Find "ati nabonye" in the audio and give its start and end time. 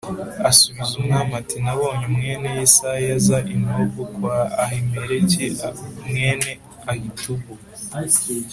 1.41-2.05